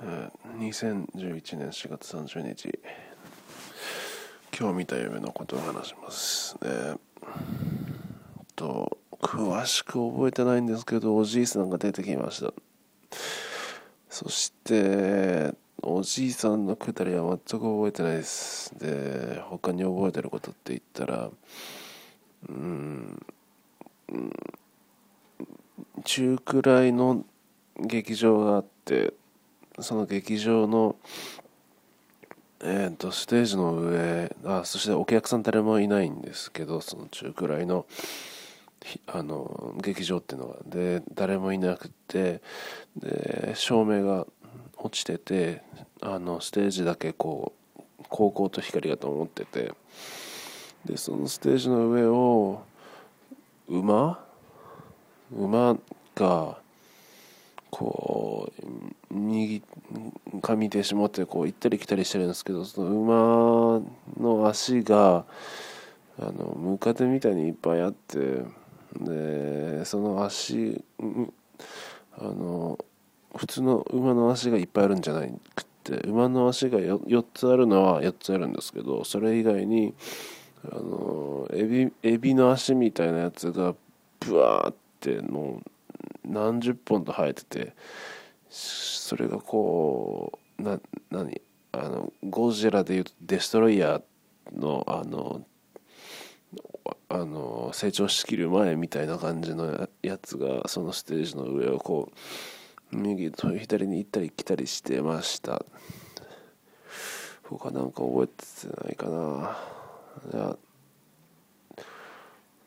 [0.00, 2.78] 2011年4月30日
[4.58, 6.96] 今日見た夢のことを話しますね。
[8.56, 12.54] と詳しく覚えてないんですけどおじいさんが出てきました。
[14.08, 18.74] そしておじいさんのくだりは全く覚えてないです。
[18.78, 21.30] で他に覚えてることって言ったら
[22.48, 23.22] うん
[26.04, 27.26] 中くらいの
[27.78, 29.12] 劇場があって
[29.82, 30.96] その劇場の
[32.62, 37.86] えー、とステージの上あそしてお客さん誰もいないんですけどその中くらいの
[39.06, 40.56] あの劇場っていうのが。
[40.66, 42.42] で誰もいなくて
[42.96, 44.26] で照明が
[44.76, 45.62] 落ちてて
[46.02, 49.72] あのステージだけこう高々と光がと思ってて
[50.84, 52.62] でそのステージの上を
[53.68, 54.22] 馬？
[55.32, 55.76] 馬
[56.14, 56.59] が
[57.70, 58.52] こ
[59.10, 59.62] う右
[60.42, 63.82] 上手下ってこう行ったり来たりしてるんですけどその馬
[64.20, 65.24] の足が
[66.18, 68.42] あのムカデみたいにいっぱいあって
[69.00, 70.82] でその足
[72.18, 72.78] あの
[73.34, 79.94] 普通の馬の足がいっぱいあるんじゃなくて馬の足が 4, 4つあるのは4つあるんですけどそれ以外に
[80.70, 83.74] あのエビエビの足みたいなやつが
[84.18, 85.70] ブワーってもう
[86.24, 87.74] 何十本と生えてて
[88.48, 91.40] それがこうな何？
[91.72, 95.46] あのゴジラでいうとデストロイヤーのあの
[97.08, 102.10] あの成長しきる前みたいな感じのやつがそのステージの上をこ
[102.92, 105.64] う右と左に行ったり来たりしてました。
[107.44, 109.56] 他なんか覚えてないかな。
[110.32, 110.56] いや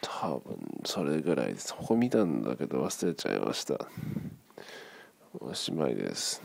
[0.00, 0.42] 多分
[0.84, 1.74] それぐらいです。
[1.74, 3.78] ここ見たんだけど忘れちゃいました。
[5.40, 6.42] おしまいです。